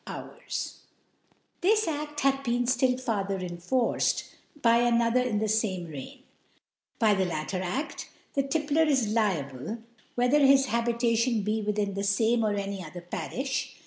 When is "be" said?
11.43-11.61